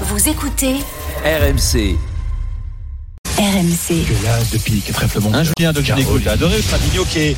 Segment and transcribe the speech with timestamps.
[0.00, 0.74] Vous écoutez
[1.24, 1.96] RMC.
[3.38, 4.06] RMC.
[4.24, 5.42] là, depuis que trèfle mon Un.
[5.44, 6.60] Julien de Gineco, j'ai adoré.
[6.62, 7.36] Fabinho qui est,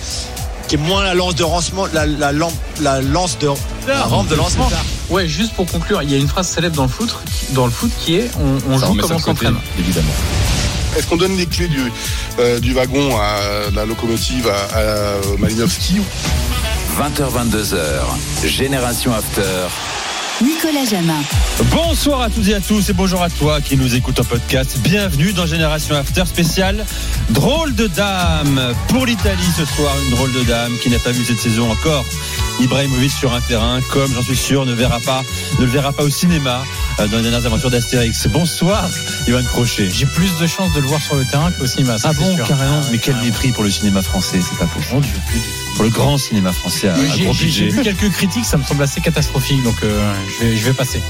[0.69, 3.48] qui est moins la lance de lancement, la, la, lampe- la lance de
[3.87, 4.69] la rampe de lancement.
[5.11, 7.14] Ouais, juste pour conclure, il y a une phrase célèbre dans le foot,
[7.50, 9.57] dans le foot qui est on, joue comme on de s'entraîne.
[9.79, 10.13] évidemment.
[10.97, 11.93] Est-ce qu'on donne les clés du,
[12.38, 16.01] euh, du wagon à la locomotive à, à Malinowski?
[16.98, 18.47] 20h, 22h.
[18.47, 19.43] Génération After.
[20.42, 21.23] Nicolas Jamin.
[21.70, 24.78] Bonsoir à toutes et à tous et bonjour à toi qui nous écoute en podcast.
[24.80, 26.84] Bienvenue dans Génération After spécial
[27.30, 29.94] Drôle de dame pour l'Italie ce soir.
[30.04, 32.04] Une drôle de dame qui n'a pas vu cette saison encore.
[32.60, 35.23] Ibrahimovic sur un terrain, comme j'en suis sûr, ne verra pas,
[35.59, 36.64] ne le verra pas au cinéma
[37.01, 38.27] euh, dans les dernières aventures d'Astérix.
[38.28, 38.88] Bonsoir,
[39.28, 39.91] Johan Crochet.
[39.91, 41.98] J'ai plus de chances de le voir sur le terrain qu'au cinéma.
[41.98, 42.47] ça, Ah bon, sûr.
[42.47, 42.80] carrément.
[42.83, 45.06] Ah, Mais quel mépris pour le cinéma français, c'est pas possible.
[45.74, 48.83] Pour le grand cinéma français à, à J'ai- gros vu quelques critiques, ça me semble
[48.83, 51.02] assez catastrophique, donc euh, je, vais, je vais passer.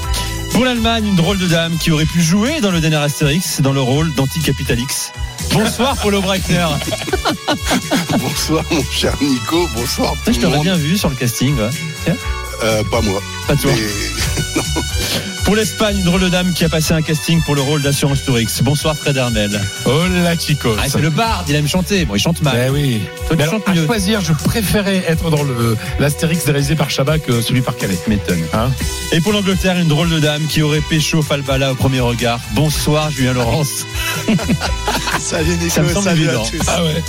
[0.51, 3.71] Pour l'Allemagne, une drôle de dame qui aurait pu jouer dans le dernier Astérix dans
[3.73, 5.11] le rôle d'Anticapitalix.
[5.53, 6.65] Bonsoir Paulo Breitner.
[8.39, 11.55] Bonsoir mon cher Nico, bonsoir tout Je le t'aurais bien vu sur le casting.
[11.57, 12.15] ouais.
[12.63, 13.19] Euh, pas moi.
[13.47, 13.71] Pas toi.
[13.75, 14.81] Mais-
[15.43, 18.23] Pour l'Espagne, une drôle de dame qui a passé un casting pour le rôle d'Assurance
[18.23, 18.45] Tourix.
[18.61, 19.59] Bonsoir Fred Hermel.
[19.85, 20.75] Oh la Chico.
[20.77, 22.05] Ah, c'est le bard, il aime chanter.
[22.05, 22.55] Bon, il chante mal.
[22.55, 23.01] Ben oui.
[23.27, 23.85] Toi, tu alors, chantes à mieux.
[23.85, 27.97] choisir, je préférais être dans le l'Astérix réalisé par Chabat que celui par Calais.
[28.07, 28.43] M'étonne.
[28.53, 28.69] Hein
[29.13, 32.39] Et pour l'Angleterre, une drôle de dame qui aurait pécho Falbala au premier regard.
[32.53, 33.85] Bonsoir Julien Laurence.
[35.19, 36.45] Salut Nico, Ça me semble salut à évident.
[36.51, 36.65] tous.
[36.67, 37.03] Ah ouais.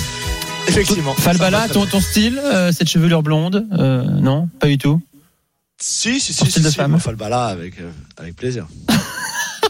[0.68, 1.14] Effectivement.
[1.14, 5.00] Falbala, ton, ton style, euh, cette chevelure blonde euh, Non, pas du tout.
[5.80, 6.90] Si, si, si, style de si, femme.
[6.92, 8.66] moi, Falbala avec, euh, avec plaisir.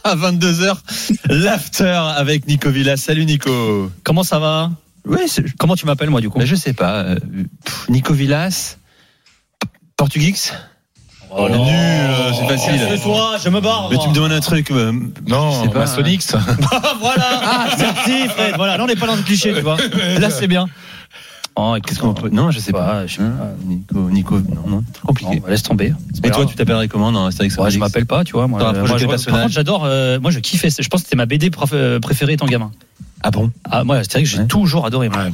[0.05, 0.77] À 22h,
[1.29, 2.97] l'after avec Nico Villa.
[2.97, 3.91] Salut Nico.
[4.05, 4.71] Comment ça va?
[5.05, 5.19] Oui,
[5.59, 6.39] Comment tu m'appelles moi du coup?
[6.39, 7.01] Ben, je sais pas.
[7.03, 7.17] euh,
[7.65, 8.77] pff, Nico Villas
[9.97, 10.53] Portugix?
[11.31, 13.01] Oh Nul, euh, c'est facile.
[13.03, 13.89] toi, je me barre.
[13.91, 14.71] Mais tu me demandes un truc.
[14.71, 14.93] euh,
[15.27, 16.33] Non, C'est pas- Maçonnix.
[17.01, 17.41] voilà.
[17.43, 18.55] Ah, merci Fred.
[18.57, 19.77] Voilà, là on n'est pas dans le cliché, tu vois.
[20.19, 20.69] Là c'est bien.
[21.61, 22.29] Oh, qu'est-ce qu'on peut.
[22.30, 23.01] Non, je sais pas.
[23.01, 23.51] Ouais, je sais pas.
[23.67, 25.41] Nico, Nico, non, non, trop compliqué.
[25.41, 25.92] Bah, laisse tomber.
[26.23, 28.46] Et toi, tu t'appellerais comment dans Astérix Ouais, je m'appelle pas, tu vois.
[28.46, 29.85] Moi, Euh, moi, de je- personnage par contre, j'adore.
[29.85, 30.69] euh, moi, je kiffais.
[30.70, 32.70] Je pense que c'était ma BD euh, préférée étant gamin.
[33.23, 33.51] Ah bon?
[33.69, 34.46] Ah, moi, que j'ai Ouais.
[34.46, 35.08] toujours adoré.
[35.08, 35.24] moi.
[35.24, 35.33] Ouais.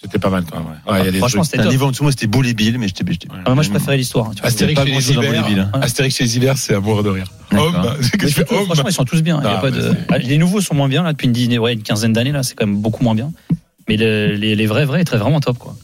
[0.00, 0.66] C'était pas mal quand même.
[0.68, 0.92] Ouais.
[0.92, 1.72] Ouais, il y a des Franchement, c'était Un top.
[1.72, 3.04] niveau en dessous, moi, c'était Boule et Bill, mais j'étais.
[3.44, 4.30] Ah, moi, je préférais l'histoire.
[4.42, 5.14] Astérix chez les.
[5.14, 5.80] Volleyball, hein.
[5.82, 7.26] Astérix chez les Hivers, c'est amour de rire.
[7.52, 7.74] Homme,
[8.18, 8.64] que fais homme.
[8.66, 9.38] franchement, ils sont tous bien.
[9.42, 9.92] Il y a Ah, pas bah, de...
[10.08, 12.42] Ah, Les nouveaux sont moins bien là depuis une, dizaine- ouais, une quinzaine d'années là.
[12.44, 13.32] C'est quand même beaucoup moins bien.
[13.88, 15.76] Mais le- les, les vrais vrais, très vraiment top quoi.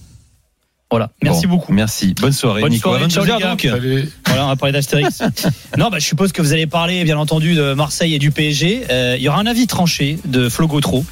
[0.91, 1.10] Voilà.
[1.22, 1.72] Merci Bon, beaucoup.
[1.72, 2.15] Merci.
[2.20, 2.91] Bonne soirée, Bonne Nico.
[2.91, 3.50] soirée, À ciao, 22h, les gars.
[3.50, 3.60] donc.
[3.62, 4.09] Salut.
[4.26, 5.22] Voilà, on va parler d'Astérix.
[5.78, 8.84] non, bah, je suppose que vous allez parler, bien entendu, de Marseille et du PSG.
[8.91, 11.04] Euh, il y aura un avis tranché de Flo Gautreau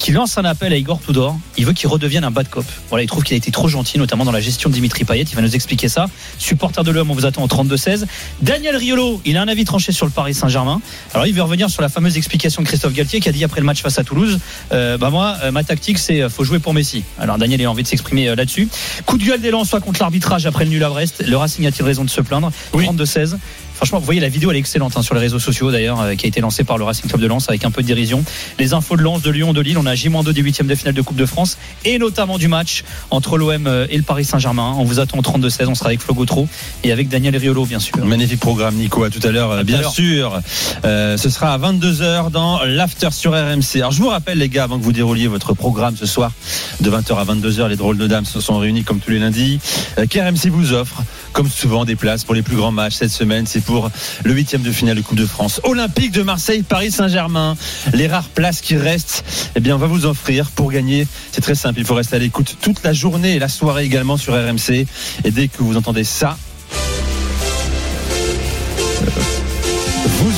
[0.00, 1.38] qui lance un appel à Igor Tudor.
[1.58, 2.64] Il veut qu'il redevienne un bad cop.
[2.88, 5.24] Voilà, il trouve qu'il a été trop gentil, notamment dans la gestion de Dimitri Payet.
[5.24, 6.06] Il va nous expliquer ça.
[6.38, 8.06] Supporter de l'homme, on vous attend au 32-16.
[8.40, 10.80] Daniel Riolo, il a un avis tranché sur le Paris Saint-Germain.
[11.12, 13.60] Alors, il veut revenir sur la fameuse explication de Christophe Galtier qui a dit après
[13.60, 14.40] le match face à Toulouse
[14.72, 17.04] euh, Bah, moi, euh, ma tactique, c'est euh, faut jouer pour Messi.
[17.18, 18.68] Alors, Daniel a envie de s'exprimer euh, là-dessus.
[19.04, 21.22] Coup de gueule des soit contre l'arbitrage après le nul à Brest.
[21.26, 22.50] Le Racing a-t-il raison de se plaindre?
[22.72, 23.36] 32-16.
[23.80, 26.14] Franchement, vous voyez la vidéo, elle est excellente hein, sur les réseaux sociaux d'ailleurs, euh,
[26.14, 28.22] qui a été lancée par le Racing Club de Lens avec un peu de dérision.
[28.58, 30.92] Les infos de Lens, de Lyon, de Lille, on a J-2 des huitièmes de finale
[30.92, 34.74] de Coupe de France et notamment du match entre l'OM et le Paris Saint-Germain.
[34.76, 36.46] On vous attend au 32-16, on sera avec Flo Gautreau
[36.84, 37.96] et avec Daniel Riolo bien sûr.
[38.04, 39.02] Magnifique programme, Nico.
[39.02, 40.40] À tout à l'heure, tout bien à sûr.
[40.84, 43.76] Euh, ce sera à 22h dans l'After sur RMC.
[43.76, 46.32] Alors, je vous rappelle, les gars, avant que vous dérouliez votre programme ce soir,
[46.80, 49.58] de 20h à 22h, les drôles de dames se sont réunis comme tous les lundis.
[49.98, 51.02] Euh, qu'RMC vous offre,
[51.32, 53.46] comme souvent, des places pour les plus grands matchs cette semaine.
[53.46, 53.88] C'est pour
[54.24, 55.60] le huitième de finale de Coupe de France.
[55.62, 57.56] Olympique de Marseille, Paris Saint-Germain.
[57.92, 61.06] Les rares places qui restent, eh bien, on va vous offrir pour gagner.
[61.30, 61.78] C'est très simple.
[61.78, 64.86] Il faut rester à l'écoute toute la journée et la soirée également sur RMC.
[65.22, 66.36] Et dès que vous entendez ça,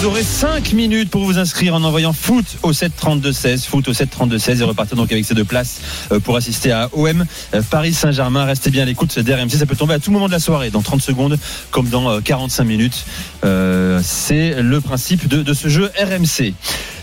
[0.02, 3.86] Vous aurez 5 minutes pour vous inscrire en envoyant foot au 7 32 16, foot
[3.86, 5.80] au 7 32 16 et repartir donc avec ces deux places
[6.10, 7.24] euh, pour assister à OM
[7.54, 8.44] euh, Paris Saint-Germain.
[8.44, 10.82] Restez bien à l'écoute d'RMC, ça peut tomber à tout moment de la soirée, dans
[10.82, 11.38] 30 secondes
[11.70, 13.04] comme dans euh, 45 minutes.
[13.44, 16.52] Euh, C'est le principe de, de ce jeu RMC.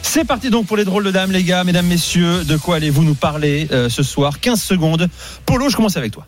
[0.02, 2.44] C'est parti donc pour les drôles de dames, les gars, mesdames, messieurs.
[2.44, 4.42] De quoi allez-vous nous parler euh, ce soir?
[4.42, 5.08] 15 secondes.
[5.46, 6.28] Polo, je commence avec toi.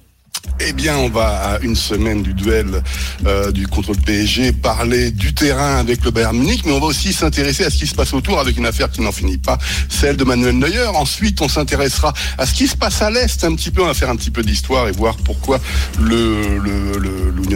[0.63, 2.83] Eh bien, on va à une semaine du duel
[3.25, 6.85] euh, du contre le PSG parler du terrain avec le Bayern Munich, mais on va
[6.85, 9.57] aussi s'intéresser à ce qui se passe autour avec une affaire qui n'en finit pas,
[9.89, 10.85] celle de Manuel Neuer.
[10.93, 13.81] Ensuite, on s'intéressera à ce qui se passe à l'est un petit peu.
[13.81, 15.59] On va faire un petit peu d'histoire et voir pourquoi
[15.99, 16.91] le le-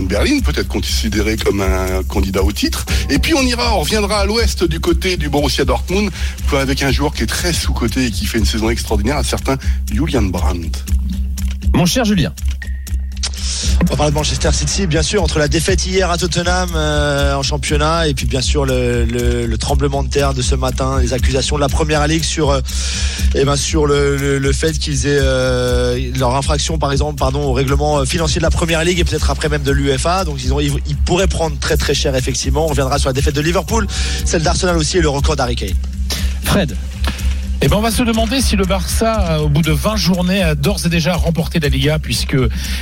[0.06, 2.86] Berlin peut être considéré comme un candidat au titre.
[3.10, 6.12] Et puis on ira, on reviendra à l'ouest du côté du Borussia Dortmund
[6.54, 9.24] avec un joueur qui est très sous coté et qui fait une saison extraordinaire, un
[9.24, 9.58] certain
[9.92, 10.78] Julian Brandt.
[11.74, 12.34] Mon cher Julien.
[13.81, 17.36] On va parler de Manchester City, bien sûr, entre la défaite hier à Tottenham euh,
[17.36, 21.00] en championnat et puis bien sûr le, le- le tremblement de terre de ce matin,
[21.00, 22.62] les accusations de la Première Ligue sur, euh,
[23.36, 28.06] eh ben, sur le, fait qu'ils aient euh, leur infraction, par exemple, pardon, au règlement
[28.06, 30.25] financier de la Première Ligue et peut-être après même de l'UEFA.
[30.25, 30.74] Donc ils, ont, ils,
[31.06, 32.66] pourraient prendre très très cher effectivement.
[32.66, 33.86] On reviendra sur la défaite de Liverpool,
[34.25, 35.56] celle d'Arsenal aussi et le record d'Harry.
[36.44, 36.75] Fred,
[37.66, 40.44] Eh ben, on va se demander si le Barça, euh, au bout de 20 journées,
[40.44, 42.38] a d'ores et déjà remporté la Liga, puisque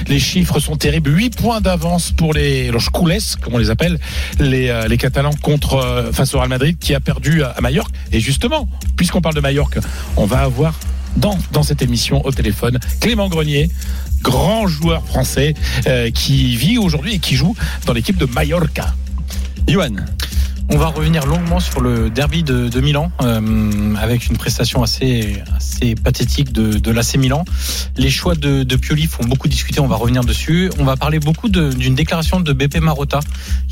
[0.10, 1.10] les chiffres sont terribles.
[1.10, 3.98] 8 points d'avance pour les los Culés, comme on les appelle,
[4.40, 7.96] les, euh, Catalans contre euh, face au Real Madrid, qui a perdu à, Majorque.
[8.12, 9.80] Et justement, puisqu'on parle de Majorque,
[10.18, 10.78] on va avoir
[11.16, 13.72] dans, dans cette émission au téléphone Clément Grenier,
[14.22, 15.54] grand joueur français,
[16.14, 18.94] qui vit aujourd'hui et qui joue dans l'équipe de Mallorca.
[19.66, 19.96] Johan,
[20.69, 25.94] On va revenir longuement sur le derby de, Milan, euh, avec une prestation assez, assez
[25.95, 27.44] pathétique de, l'AC Milan.
[27.98, 30.71] Les choix de, de Pioli font beaucoup discuter, on va revenir dessus.
[30.80, 33.19] On va parler beaucoup d'une déclaration de Beppe Marotta,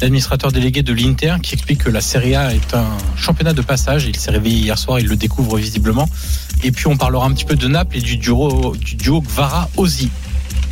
[0.02, 4.06] l'administrateur délégué de l'Inter, qui explique que la Serie A est un championnat de passage.
[4.06, 6.10] Il s'est réveillé hier soir, il le découvre visiblement.
[6.64, 10.12] Et puis on parlera un petit peu de Naples et du duo, du duo Gvara-Ozi.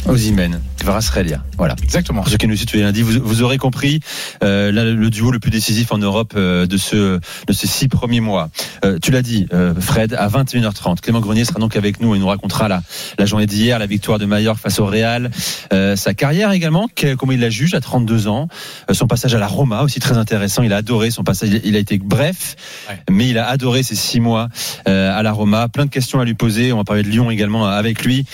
[0.05, 1.43] Ozymen, Kvaratskhelia.
[1.57, 1.75] Voilà.
[1.83, 2.21] Exactement.
[2.21, 3.99] Pour ceux qui nous suivent lundis, vous, vous aurez compris
[4.43, 7.87] euh, là, le duo le plus décisif en Europe euh, de ce de ces six
[7.89, 8.49] premiers mois.
[8.85, 9.47] Euh, tu l'as dit,
[9.79, 12.81] Fred, à 21h30, Clément Grenier sera donc avec nous et nous racontera la,
[13.17, 15.29] la journée d'hier, la victoire de Mallorca face au Real,
[15.71, 18.47] sa carrière également, que- comment il la juge à 32 ans,
[18.91, 20.63] son passage à la Roma aussi très intéressant.
[20.63, 22.55] Il a adoré son passage, il a été bref,
[22.89, 22.97] Ouais.
[23.11, 24.47] mais il a adoré ces six mois
[24.85, 25.67] à la Roma.
[25.67, 26.71] Plein de questions à lui poser.
[26.73, 28.25] On va parler de Lyon également avec lui.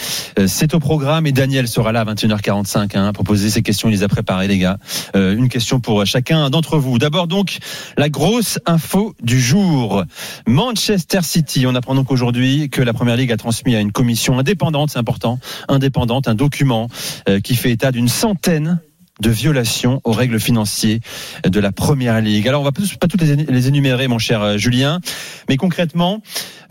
[0.47, 3.90] C'est au programme et Daniel sera là à 21h45 hein, pour poser ses questions.
[3.90, 4.78] Il les a préparées, les gars.
[5.16, 7.00] Euh, une question pour chacun d'entre vous.
[7.00, 7.57] D'abord donc
[7.98, 10.04] la grosse info du jour.
[10.48, 11.66] Manchester City.
[11.68, 15.00] On apprend donc aujourd'hui que la Première Ligue a transmis à une commission indépendante, c'est
[15.00, 16.90] important, indépendante, un document
[17.30, 18.80] euh, qui fait état d'une centaine
[19.22, 21.00] de violations aux règles financières
[21.46, 22.48] de la Première Ligue.
[22.48, 25.00] Alors on va pas toutes les énumérer, mon cher euh, Julien,
[25.48, 26.22] mais concrètement,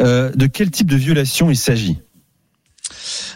[0.01, 1.99] euh, de quel type de violation il s'agit?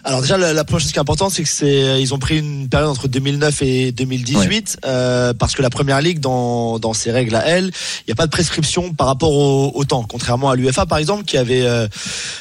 [0.05, 2.39] Alors déjà la, la première chose qui est importante c'est que c'est ils ont pris
[2.39, 7.11] une période entre 2009 et 2018 euh, parce que la première ligue dans dans ses
[7.11, 10.05] règles à elle il n'y a pas de prescription par rapport au, au temps.
[10.09, 11.89] Contrairement à l'UFA par exemple qui avait euh,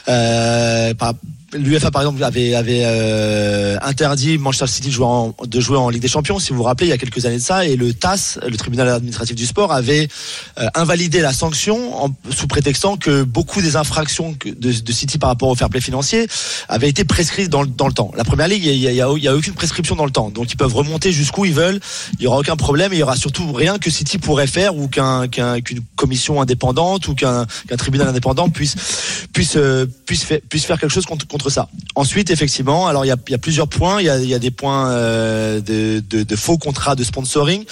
[0.08, 1.14] euh, par-
[1.54, 6.40] L'UFA par exemple avait avait euh, interdit Manchester City de jouer, en, Ligue des Champions
[6.40, 8.58] si vous vous rappelez il y a quelques années de ça et le TAS le
[8.58, 10.10] tribunal administratif du sport avait
[10.60, 14.52] euh, invalidé la sanction en, sous prétextant que beaucoup des infractions de,
[14.82, 16.28] de City par rapport au fair play financier
[16.68, 18.12] avaient été prescrites dans, dans le temps.
[18.18, 20.52] La première ligue, il y a, y a- a aucune prescription dans le temps, donc
[20.52, 21.80] ils peuvent remonter jusqu'où ils veulent.
[22.20, 22.92] Il y aura aucun problème.
[22.92, 27.08] Il y aura surtout rien que City pourrait faire ou qu'un qu'un- qu'une commission indépendante
[27.08, 28.76] ou qu'un qu'un tribunal indépendant puisse
[29.32, 31.70] puisse euh, puisse faire, puisse faire quelque chose contre, contre ça.
[31.94, 34.02] Ensuite, effectivement, alors il y a, plusieurs points.
[34.02, 37.64] Il y a, des points euh, de, faux contrats de sponsoring.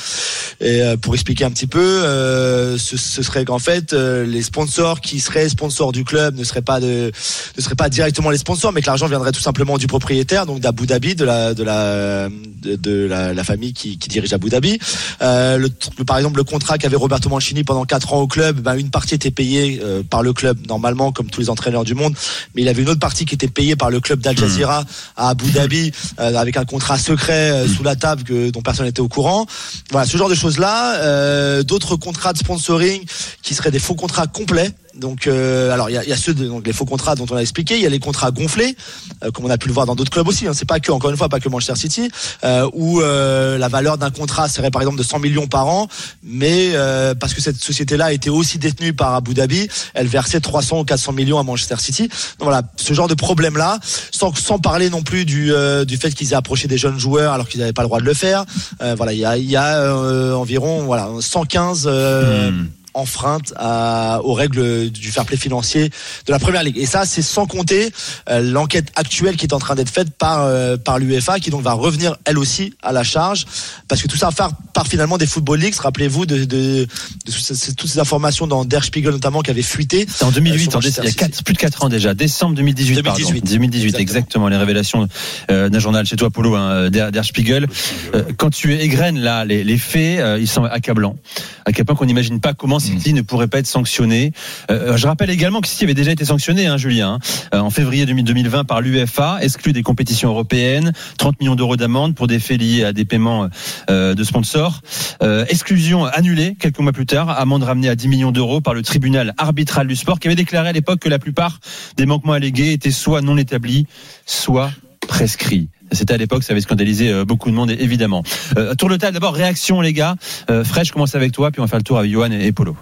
[0.61, 5.49] Euh, pour expliquer un petit peu, euh, ce, serait qu'en fait les sponsors qui seraient
[5.49, 7.11] sponsors du club ne seraient pas ne
[7.57, 10.85] seraient pas directement les sponsors, mais que l'argent viendrait tout simplement du propriétaire, donc d'Abu
[10.85, 14.79] Dhabi, de la de la famille qui, dirige Abu Dhabi.
[15.19, 19.15] Par exemple, le contrat qu'avait Roberto Mancini pendant quatre ans au club, ben, une partie
[19.15, 22.15] était payée par le club normalement, comme tous les entraîneurs du monde,
[22.55, 24.83] mais il avait une autre partie qui était payée par le club d'Al Jazeera
[25.15, 28.85] à Abu Dhabi euh, avec un contrat secret euh, sous la table que, dont personne
[28.85, 29.47] n'était au courant.
[29.91, 30.97] Voilà, ce genre de choses là.
[30.97, 33.01] Euh, D'autres contrats de sponsoring
[33.41, 34.71] qui seraient des faux contrats complets.
[34.95, 37.35] Donc, euh, alors il y y a ceux de, donc les faux contrats dont on
[37.35, 37.75] a expliqué.
[37.75, 38.75] Il y a les contrats gonflés,
[39.23, 40.47] euh, comme on a pu le voir dans d'autres clubs aussi.
[40.47, 40.53] Hein.
[40.53, 42.09] C'est pas que, encore une fois, pas que Manchester City,
[42.43, 45.87] euh, où euh, la valeur d'un contrat serait par exemple de 100 millions par an,
[46.23, 50.79] mais euh, parce que cette société-là était aussi détenue par Abu Dhabi, elle versait 300
[50.79, 52.03] ou 400 millions à Manchester City.
[52.03, 53.79] Donc voilà, ce genre de problème-là,
[54.11, 57.33] sans, sans parler non plus du, euh, du fait qu'ils aient approché des jeunes joueurs
[57.33, 58.45] alors qu'ils n'avaient pas le droit de le faire.
[58.79, 59.95] Voilà, il y a, y a
[60.35, 62.67] environ voilà 115 euh, Hmm.
[62.95, 65.89] Enfreintes à, aux règles du fair play financier
[66.25, 66.77] de la première ligue.
[66.77, 67.91] Et ça, c'est sans compter
[68.29, 71.61] euh, l'enquête actuelle qui est en train d'être faite par euh, par l'UEFA, qui donc
[71.61, 73.45] va revenir elle aussi à la charge,
[73.87, 75.75] parce que tout ça part, part finalement des football leagues.
[75.75, 76.87] Rappelez-vous de, de, de
[77.25, 80.05] toutes ces- toutes ces informations dans Der Spiegel notamment qui avaient fuité.
[80.09, 83.01] C'était en 2008, Euh, en il y a plus de 4 ans déjà, décembre 2018.
[83.03, 83.17] pardon.
[83.19, 83.45] 2018.
[83.53, 84.15] 2018, exactement.
[84.15, 84.47] Exactement.
[84.47, 85.07] les révélations
[85.51, 87.67] euh, d'un journal chez toi, Polo, hein, Der, Der Spiegel.
[88.13, 91.17] Euh, quand tu égrènes là les, les faits, euh, ils sont accablants.
[91.65, 94.31] À quel point qu'on n'imagine pas comment City ne pourrait pas être sanctionné.
[94.69, 97.19] Euh, je rappelle également que City avait déjà été sanctionné, hein, Julien, hein,
[97.53, 102.27] euh, en février 2020 par l'UEFA, exclu des compétitions européennes, 30 millions d'euros d'amende pour
[102.27, 103.49] des faits liés à des paiements
[103.89, 104.81] euh, de sponsors.
[105.21, 108.81] Euh, exclusion annulée quelques mois plus tard, amende ramenée à 10 millions d'euros par le
[108.81, 111.59] tribunal arbitral du sport qui avait déclaré à l'époque que la plupart
[111.97, 113.87] des manquements allégués étaient soit non établis,
[114.25, 114.71] soit
[115.07, 115.69] prescrit.
[115.91, 118.23] C'était à l'époque, ça avait scandalisé euh, beaucoup de monde, évidemment.
[118.57, 120.15] Euh, tour de table, d'abord, réaction, les gars.
[120.49, 122.51] Euh, Fresh, je commence avec toi, puis on va faire le tour avec Johan et,
[122.51, 122.75] Polo.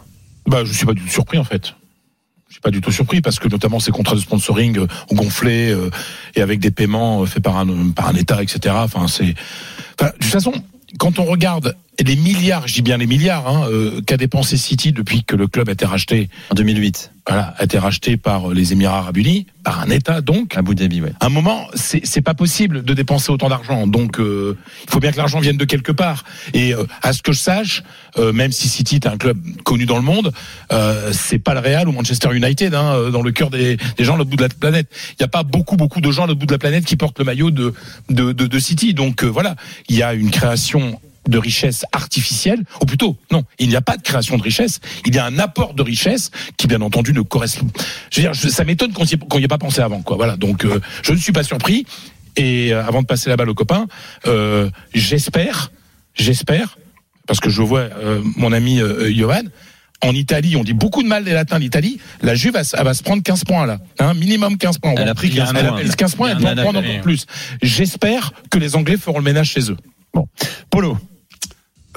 [0.48, 1.74] Bah, je suis pas du tout surpris en fait.
[2.54, 5.16] Je suis pas du tout surpris parce que notamment ces contrats de sponsoring euh, ont
[5.16, 5.90] gonflé euh,
[6.36, 8.76] et avec des paiements faits par un par un État, etc.
[8.78, 9.26] Enfin, c'est.
[9.26, 9.34] De
[10.20, 10.54] toute façon,
[11.00, 14.92] quand on regarde les milliards, je dis bien les milliards, hein, euh, qu'a dépensé City
[14.92, 18.54] depuis que le club a été racheté, En 2008, voilà, a été racheté par euh,
[18.54, 20.56] les Émirats Arabes Unis, par un État donc.
[20.56, 21.14] à Abu Dhabi, ouais.
[21.22, 23.88] À un moment, c'est pas possible de dépenser autant d'argent.
[23.88, 26.26] Donc, euh, il faut bien que l'argent vienne de quelque part.
[26.54, 27.84] Et euh, à ce que je sache,
[28.18, 30.32] même si City est un club connu dans le monde,
[31.12, 34.18] c'est pas le Real ou Manchester United hein, dans le cœur des, des gens à
[34.18, 34.88] l'autre bout de la planète.
[35.12, 36.96] Il n'y a pas beaucoup beaucoup de gens à l'autre bout de la planète qui
[36.96, 37.74] portent le maillot de
[38.10, 38.94] de, de, de City.
[38.94, 39.56] Donc voilà,
[39.90, 43.98] il y a une création de richesse artificielle, ou plutôt, non, il n'y a pas
[43.98, 47.22] de création de richesse, il y a un apport de richesse qui, bien entendu, ne
[47.22, 47.68] correspond.
[48.12, 50.18] Je veux dire, je- ça m'étonne qu'on n'y ait, pas pensé avant, quoi.
[50.18, 51.86] Voilà, donc euh, je ne suis pas surpris.
[52.36, 53.88] Et euh, avant de passer la balle aux copains,
[54.28, 55.72] euh, j'espère,
[56.16, 56.78] j'espère,
[57.28, 59.44] parce que je vois euh, mon ami euh, Johan,
[60.02, 63.04] en Italie, on dit beaucoup de mal des latins d'Italie, la Juve elle va se
[63.04, 64.96] prendre 15 points là, hein, minimum 15 points.
[64.98, 65.80] Elle a pris 15 elle a points.
[65.80, 67.26] pris 15 points, elle peut en prendre encore plus.
[67.62, 69.78] J'espère que les Anglais feront le ménage chez eux.
[70.70, 70.98] Polo,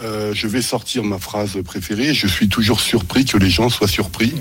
[0.02, 2.12] Euh, je vais sortir ma phrase préférée.
[2.12, 4.34] Je suis toujours surpris que les gens soient surpris.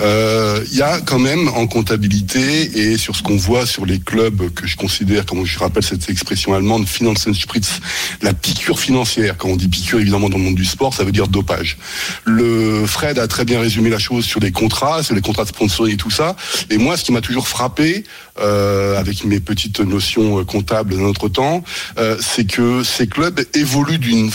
[0.00, 4.00] Euh, Il y a quand même en comptabilité et sur ce qu'on voit sur les
[4.00, 7.80] clubs que je considère, comme je rappelle cette expression allemande, Finanzenspritz,
[8.22, 9.36] la piqûre financière.
[9.36, 11.76] Quand on dit piqûre, évidemment, dans le monde du sport, ça veut dire dopage.
[12.24, 15.48] Le Fred a très bien résumé la chose sur les contrats, sur les contrats de
[15.48, 16.34] sponsoring et tout ça.
[16.70, 18.04] Et moi, ce qui m'a toujours frappé,
[18.40, 21.62] euh, avec mes petites notions euh, comptables d'un autre temps,
[21.98, 24.30] euh, c'est que ces clubs évoluent d'une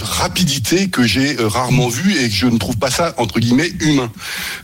[0.91, 4.11] que j'ai euh, rarement vue et que je ne trouve pas ça entre guillemets humain.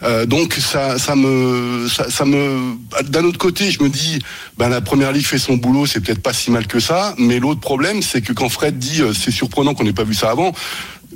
[0.04, 2.76] Euh, donc ça, ça me, ça, ça me,
[3.08, 4.20] d'un autre côté, je me dis,
[4.58, 7.40] ben la première ligue fait son boulot, c'est peut-être pas si mal que ça, mais
[7.40, 10.32] l'autre problème, c'est que quand Fred dit, euh, c'est surprenant qu'on n'ait pas vu ça
[10.32, 10.54] avant.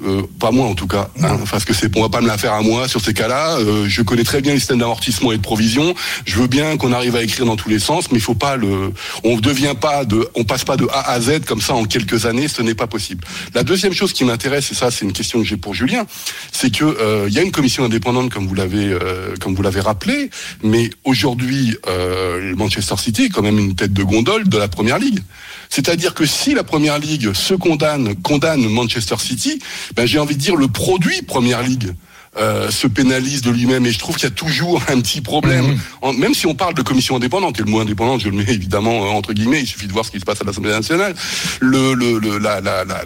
[0.05, 2.37] Euh, pas moi en tout cas, hein, parce que c'est, on va pas me la
[2.37, 3.57] faire à moi sur ces cas-là.
[3.57, 5.93] Euh, je connais très bien les systèmes d'amortissement et de provision.
[6.25, 8.91] Je veux bien qu'on arrive à écrire dans tous les sens, mais faut pas le,
[9.23, 12.25] on devient pas de, on passe pas de A à Z comme ça en quelques
[12.25, 13.25] années, ce n'est pas possible.
[13.53, 16.05] La deuxième chose qui m'intéresse, et ça c'est une question que j'ai pour Julien,
[16.51, 19.63] c'est que euh, il y a une commission indépendante comme vous l'avez, euh, comme vous
[19.63, 20.29] l'avez rappelé,
[20.63, 24.99] mais aujourd'hui euh, Manchester City est quand même une tête de gondole de la première
[24.99, 25.19] ligue.
[25.69, 29.59] C'est-à-dire que si la première ligue se condamne, condamne Manchester City,
[29.95, 31.93] ben j'ai envie de dire le produit première ligue.
[32.39, 35.75] euh, se pénalise de lui-même et je trouve qu'il y a toujours un petit problème.
[36.03, 38.51] En- même si on parle de commission indépendante et le mot indépendante je le mets
[38.53, 41.15] évidemment euh, entre guillemets il suffit de voir ce qui se passe à l'Assemblée nationale.
[41.61, 43.03] Le, le, le la, la, la-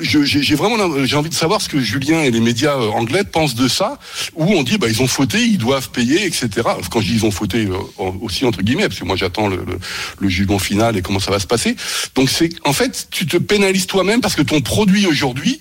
[0.00, 3.54] j'ai vraiment j'ai envie de savoir ce que Julien et les médias euh, anglais pensent
[3.54, 3.98] de ça
[4.34, 6.48] où on dit bah ils ont fauté ils doivent payer etc
[6.90, 7.76] quand je dis ils ont fauté euh,
[8.20, 9.78] aussi entre guillemets parce que moi j'attends le, le,
[10.18, 11.76] le jugement final et comment ça va se passer.
[12.16, 15.60] Donc c'est en fait tu te pénalises toi-même parce que ton produit aujourd'hui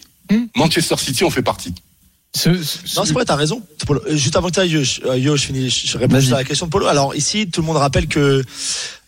[0.55, 1.73] Manchester City en fait partie
[2.35, 3.61] Ce- ce- Non, c'est vrai, t'as raison.
[4.09, 6.65] Juste avant que tu ailles, Yo, euh, Yo, je finis, je réponds à la question
[6.65, 6.85] de Polo.
[6.87, 8.43] Alors ici, tout le monde rappelle que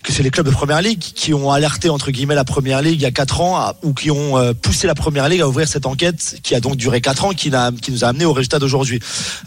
[0.03, 3.01] que c'est les clubs de première ligue qui ont alerté entre guillemets la première ligue
[3.01, 5.49] il y a quatre ans à- ou qui ont euh, poussé la première ligue à
[5.49, 8.59] ouvrir cette enquête qui a donc duré quatre ans qui, nous a amené au résultat
[8.59, 8.99] d'aujourd'hui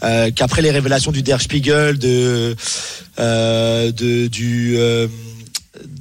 [0.03, 2.55] euh, qu'après les révélations du Der Spiegel de
[3.17, 5.07] euh, de du euh,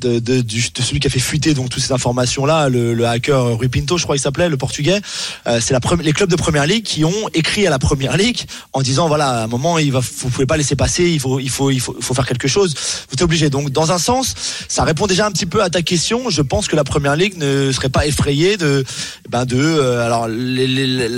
[0.06, 0.42] de,
[0.80, 4.04] celui qui a fait fuiter donc toutes ces informations là le, hacker Rui Pinto je
[4.04, 5.00] crois qu'il s'appelait le portugais
[5.46, 8.42] euh, c'est les clubs de première ligue qui ont écrit à la première ligue
[8.72, 11.40] en disant voilà à un moment il va vous pouvez pas laisser passer il faut
[11.40, 12.74] il faut il faut, il faut faire quelque chose.
[13.08, 13.50] Vous êtes obligé.
[13.50, 14.34] Donc dans un sens
[14.68, 16.30] ça répond déjà un petit peu à ta question.
[16.30, 18.84] Je pense que la première ligue ne serait pas effrayée de
[19.28, 21.08] ben de euh, alors les, les,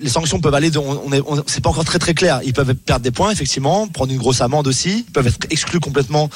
[0.00, 2.40] les sanctions peuvent aller de, on, est c'est pas encore très très clair.
[2.44, 5.04] Ils peuvent perdre des points effectivement prendre une grosse amende aussi.
[5.08, 6.30] Ils peuvent être exclus complètement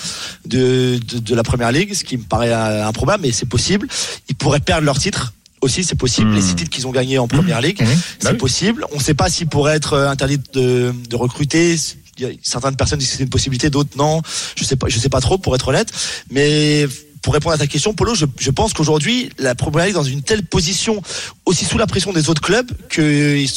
[0.47, 3.87] de, de, de la première ligue ce qui me paraît euh, improbable mais c'est possible.
[4.31, 6.31] Ils pourraient perdre leur titre aussi c'est possible.
[6.31, 6.35] Mmh.
[6.35, 7.87] les six titres qu'ils ont gagnés en première ligue Mmh.
[7.87, 8.37] Bah c'est oui.
[8.39, 8.87] possible.
[8.93, 11.77] On ne sait pas s'ils pourraient être euh, interdits de, de recruter.
[12.19, 14.23] Il y a certaines personnes disent que c'est une possibilité d'autres non.
[14.57, 15.91] Je sais pas je sais pas trop pour être honnête.
[16.31, 16.87] Mais
[17.23, 20.03] pour répondre à ta question, Polo, je, je pense qu'aujourd'hui, la Première Ligue est dans
[20.03, 21.01] une telle position,
[21.47, 23.49] aussi sous la pression des autres clubs, qu'ils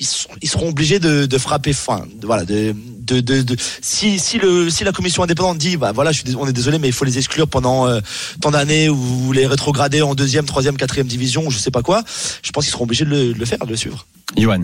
[0.00, 2.06] ils, seront- ils seront obligés de, de frapper fin.
[2.20, 5.92] De, voilà, de, de, de, de- si, si, le, si la commission indépendante dit, bah
[5.92, 8.00] voilà, je suis, on est désolé, mais il faut les exclure pendant euh,
[8.40, 12.02] tant d'années ou les rétrograder en deuxième, troisième, quatrième division, ou je sais pas quoi,
[12.42, 14.06] je pense qu'ils seront obligés de le, de le faire, de le suivre.
[14.36, 14.62] Johan.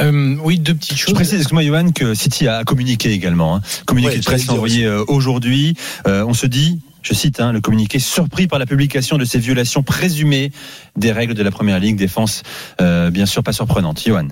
[0.00, 1.14] Euh, oui, deux petites Je choses.
[1.14, 3.56] précise, excuse-moi, Johan, que City a communiqué également.
[3.56, 3.62] Hein.
[3.86, 5.76] Communiqué Ouais, de presse envoyé euh, aujourd'hui.
[6.08, 9.38] Euh, on se dit, je cite, hein, le communiqué surpris par la publication de ces
[9.38, 10.50] violations présumées
[10.96, 11.94] des règles de la Première Ligue.
[11.96, 12.42] Défense,
[12.80, 14.02] euh, bien sûr, pas surprenante.
[14.04, 14.26] Johan.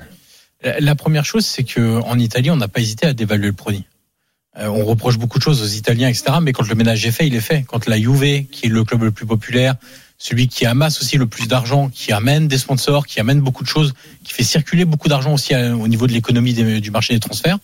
[0.65, 3.53] La- La première chose, c'est que en Italie, on n'a pas hésité à dévaluer le
[3.53, 3.85] produit.
[4.59, 6.25] Euh, on reproche beaucoup de choses aux Italiens, etc.
[6.43, 7.65] Mais quand le ménage est fait, il est fait.
[7.67, 9.77] Quand la Juve, qui est le club le plus populaire,
[10.19, 13.69] celui qui amasse aussi le plus d'argent, qui amène des sponsors, qui amène beaucoup de
[13.69, 17.21] choses, qui fait circuler beaucoup d'argent aussi euh, au niveau de l'économie du marché des
[17.21, 17.59] transferts,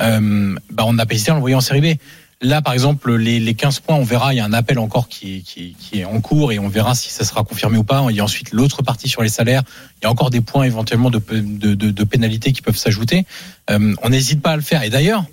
[0.00, 1.98] euh, bah on n'a pas hésité à l'envoyer en série B.
[2.42, 5.08] Là, par exemple, les, les 15 points, on verra, il y a un appel encore
[5.08, 5.44] qui,
[5.92, 8.04] est en cours et on verra si ça sera confirmé ou pas.
[8.10, 9.62] Il y a ensuite l'autre partie sur les salaires.
[10.00, 13.26] Il y a encore des points éventuellement de pénalités qui peuvent s'ajouter.
[13.70, 14.82] Euh, on n'hésite pas à le faire.
[14.82, 15.24] Et d'ailleurs,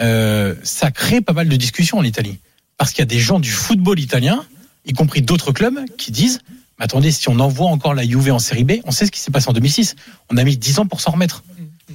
[0.00, 2.38] euh, ça crée pas mal de discussions en Italie.
[2.76, 4.44] Parce qu'il y a des gens du football italien,
[4.86, 6.40] y compris d'autres clubs, qui disent
[6.78, 9.18] Mais attendez, si on envoie encore la Juve en série B, on sait ce qui
[9.18, 9.96] s'est passé en 2006.
[10.30, 11.42] On a mis 10 ans pour s'en remettre.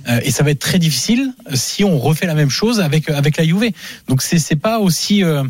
[0.09, 3.09] Euh, et ça va être très difficile euh, si on refait la même chose avec,
[3.09, 3.71] euh, avec la Juve.
[4.07, 5.43] Donc c'est c'est pas aussi euh,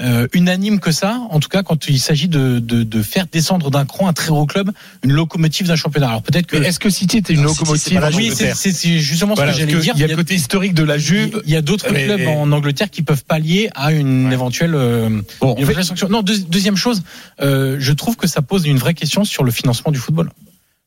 [0.00, 3.68] euh, unanime que ça, en tout cas quand il s'agit de, de, de faire descendre
[3.72, 4.70] d'un cran un très gros club,
[5.02, 6.08] une locomotive d'un championnat.
[6.08, 6.56] Alors peut-être que.
[6.56, 9.66] Mais est-ce que City était une locomotive oui, c'est c'est- c'est justement Voilà, ce que
[9.68, 9.94] j'allais dire.
[9.96, 11.42] Il y a le côté historique de la Juve.
[11.44, 14.34] Il y a d'autres clubs en Angleterre qui peuvent pallier à une Ouais.
[14.34, 15.08] éventuelle, euh,
[15.40, 16.08] Bon, une on fait- éventuelle sanction.
[16.08, 17.02] Non, deux- deuxième chose,
[17.42, 20.30] euh, je trouve que ça pose une vraie question sur le financement du football.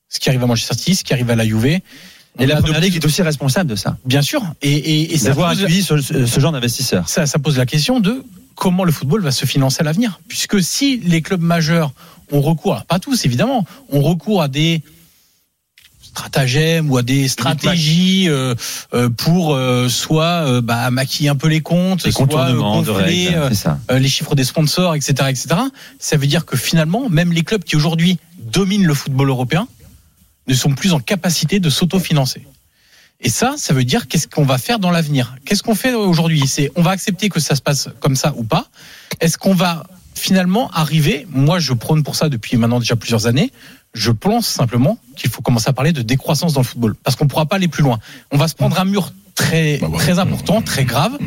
[0.07, 1.79] Ce qui arrive à Manchester City, ce qui arrive à la Juve.
[2.39, 3.97] Et la première ligue est aussi responsable de ça.
[4.05, 4.41] Bien sûr.
[4.61, 7.07] Et, et, et D'avoir accueilli ce, genre d'investisseurs.
[7.07, 8.23] ça, ça pose la question de
[8.55, 10.19] comment le football va se financer à l'avenir.
[10.27, 11.93] Puisque si les clubs majeurs
[12.31, 14.81] ont recours, pas tous évidemment, ont recours à des
[16.01, 18.53] stratagèmes ou à des stratégies euh,
[18.93, 23.29] euh, pour euh, soit euh, bah, maquiller un peu les comptes, Les soit gonfler,
[23.89, 25.47] les chiffres des sponsors, etc., etc.
[25.97, 29.67] Ça veut dire que finalement, même les clubs qui aujourd'hui dominent le football européen
[30.47, 32.45] ne sont plus en capacité de s'autofinancer.
[33.21, 35.35] Et ça, ça veut dire qu'est-ce qu'on va faire dans l'avenir?
[35.45, 36.45] Qu'est-ce qu'on fait aujourd'hui?
[36.45, 38.67] C'est on va accepter que ça se passe comme ça ou pas?
[39.21, 39.83] Est-ce qu'on va
[40.13, 43.51] finalement arriver Moi, je prône pour ça depuis maintenant déjà plusieurs années.
[43.93, 47.25] Je pense simplement qu'il faut commencer à parler de décroissance dans le football parce qu'on
[47.25, 47.99] ne pourra pas aller plus loin.
[48.31, 51.17] On va se prendre un mur très Bah très important, très grave.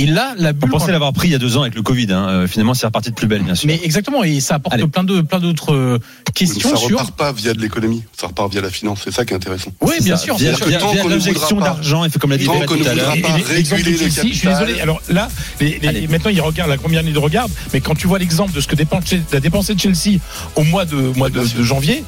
[0.00, 0.70] Et là, la On bulle.
[0.70, 2.06] pensait l'avoir pris il y a deux ans avec le Covid.
[2.12, 2.28] hein.
[2.28, 3.66] Euh, Finalement, c'est reparti de plus belle, bien sûr.
[3.66, 4.86] Mais exactement, et ça apporte Allez.
[4.86, 6.90] plein de plein d'autres euh, Mais questions ça sur.
[6.98, 9.00] repart pas via de l'économie, ça repart via la finance.
[9.04, 9.72] C'est ça qui est intéressant.
[9.80, 10.22] Oui, bien ça.
[10.24, 10.36] sûr.
[10.36, 13.14] Via, via- via l'injection d'argent, et fait comme l'a dit tout à l'heure.
[13.14, 14.80] de je suis désolé.
[14.80, 15.28] Alors là,
[15.60, 18.60] les, les- maintenant il regarde la combien il regarde, mais quand tu vois l'exemple de
[18.60, 20.18] ce que dépense, a dépensé Chelsea
[20.56, 22.04] au mois de mois de, de janvier,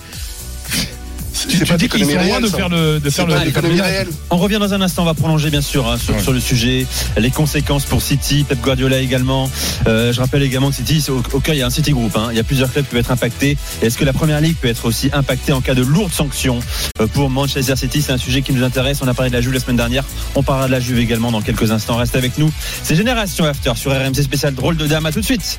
[1.51, 2.43] C'est tu, c'est tu pas dis qu'ils d'économie sont loin réelle.
[2.45, 2.57] de ça.
[2.57, 4.09] faire le de C'est faire pas le d'économie le- réelle.
[4.31, 6.23] On revient dans un instant, on va prolonger bien sûr hein, sur, Ouais.
[6.23, 6.87] sur le sujet,
[7.17, 9.51] les conséquences pour City, Pep Guardiola également.
[9.87, 11.93] Euh, je rappelle également que City, c'est au, au cœur il y a un City
[11.93, 12.29] Group, hein.
[12.31, 13.57] il y a plusieurs clubs qui peuvent être impactés.
[13.83, 16.61] Et Est-ce que la Première Ligue peut être aussi impactée en cas de lourdes sanctions
[17.01, 18.03] euh, pour Manchester City?
[18.03, 18.99] C'est un sujet qui nous intéresse.
[19.03, 21.31] On a parlé de la Juve la semaine dernière, on parlera de la Juve également
[21.33, 21.97] dans quelques instants.
[21.97, 22.51] Restez avec nous.
[22.83, 25.07] C'est Génération After sur RMC spécial drôle de dame.
[25.07, 25.59] À tout de suite.